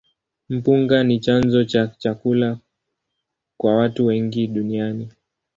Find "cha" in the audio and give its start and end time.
1.63-1.87